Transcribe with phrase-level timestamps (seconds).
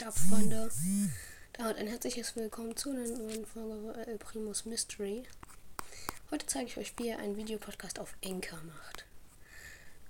[0.00, 0.72] Ja, Freunde,
[1.52, 5.22] damit ein herzliches Willkommen zu einer neuen Folge El Primus Mystery.
[6.32, 9.04] Heute zeige ich euch, wie ihr einen Videopodcast auf Anchor macht.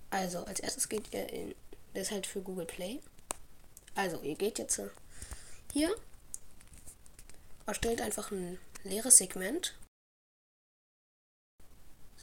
[0.09, 1.55] Also, als erstes geht ihr in,
[1.93, 3.01] das ist halt für Google Play.
[3.95, 4.81] Also, ihr geht jetzt
[5.71, 5.95] hier,
[7.67, 9.75] erstellt einfach ein leeres Segment.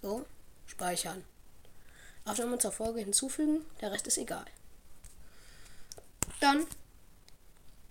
[0.02, 0.26] So,
[0.66, 1.24] speichern.
[2.26, 4.46] Aufnahme zur Folge hinzufügen, der Rest ist egal.
[6.40, 6.66] Dann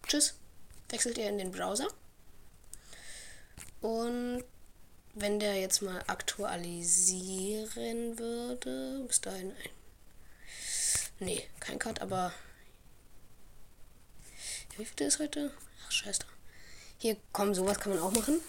[0.07, 0.35] Tschüss.
[0.89, 1.89] Wechselt ihr in den Browser.
[3.81, 4.45] Und
[5.15, 9.71] wenn der jetzt mal aktualisieren würde, bis dahin ein.
[11.19, 12.33] Nee, kein Cut, aber.
[14.77, 15.53] Wie viel ist heute?
[15.87, 16.23] Ach, scheiße.
[16.99, 18.41] Hier, komm, sowas kann man auch machen.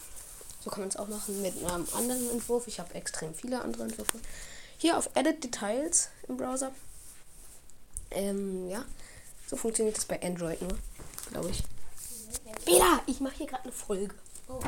[0.64, 2.68] So kann man es auch machen mit einem anderen Entwurf.
[2.68, 4.20] Ich habe extrem viele andere Entwürfe.
[4.78, 6.72] Hier auf Edit Details im Browser.
[8.12, 8.86] Ähm, ja.
[9.48, 10.78] So funktioniert das bei Android nur
[11.32, 11.64] glaube ich.
[12.66, 14.14] Bela, ich mache hier gerade eine Folge.
[14.48, 14.60] Oh.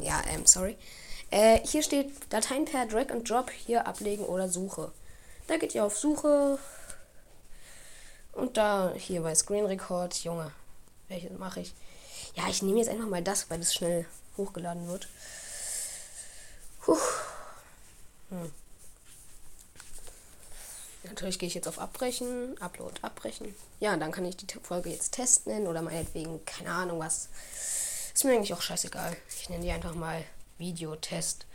[0.00, 0.76] Ja, ähm, sorry.
[1.30, 4.92] Äh, hier steht Dateien per Drag and Drop hier ablegen oder Suche.
[5.46, 6.58] Da geht ihr auf Suche.
[8.32, 10.52] Und da hier bei Screen Record, Junge,
[11.08, 11.74] welches mache ich?
[12.34, 15.08] Ja, ich nehme jetzt einfach mal das, weil es schnell hochgeladen wird.
[16.80, 16.96] Puh.
[18.30, 18.52] Hm.
[21.04, 23.54] Natürlich gehe ich jetzt auf Abbrechen, Upload, Abbrechen.
[23.80, 27.28] Ja, dann kann ich die Folge jetzt Test nennen oder meinetwegen, keine Ahnung was.
[28.12, 29.16] Ist mir eigentlich auch scheißegal.
[29.40, 30.22] Ich nenne die einfach mal
[30.58, 31.46] Videotest.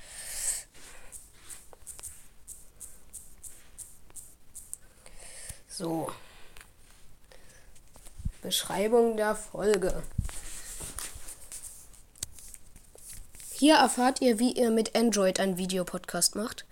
[5.68, 6.12] So.
[8.42, 10.02] Beschreibung der Folge.
[13.52, 16.66] Hier erfahrt ihr, wie ihr mit Android einen Videopodcast macht.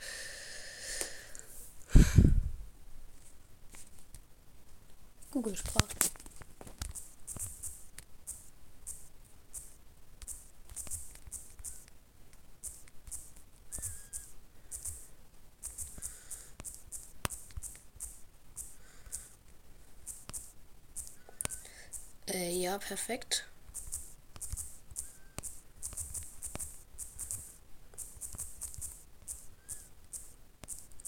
[5.33, 5.87] Google-Sprache.
[22.27, 23.47] Äh, ja, perfekt.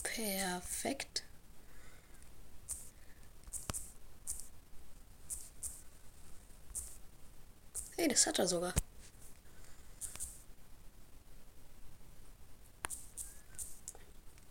[0.02, 1.24] Perfekt.
[7.98, 8.74] Hey, das hat er sogar.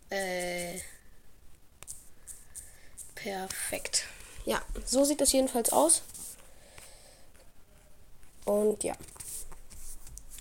[0.09, 0.79] Äh.
[3.15, 4.05] Perfekt.
[4.45, 6.03] Ja, so sieht das jedenfalls aus.
[8.45, 8.95] Und ja.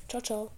[0.08, 0.50] Ciao, ciao.